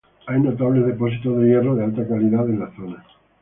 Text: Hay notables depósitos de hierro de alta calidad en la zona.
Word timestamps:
Hay 0.25 0.41
notables 0.41 0.87
depósitos 0.87 1.37
de 1.37 1.45
hierro 1.49 1.75
de 1.75 1.83
alta 1.83 2.07
calidad 2.07 2.49
en 2.49 2.57
la 2.61 2.75
zona. 2.75 3.05